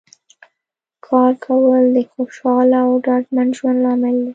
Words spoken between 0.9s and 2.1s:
کار کول د